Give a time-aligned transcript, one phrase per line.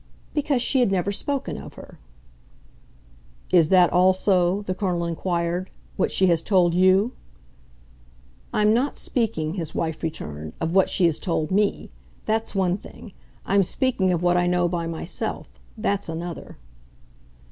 [0.33, 1.99] "Because she had never spoken of her."
[3.51, 7.11] "Is that also," the Colonel inquired, "what she has told you?"
[8.51, 11.91] "I'm not speaking," his wife returned, "of what she has told me.
[12.25, 13.13] That's one thing.
[13.45, 15.47] I'm speaking of what I know by myself.
[15.77, 16.57] That's another."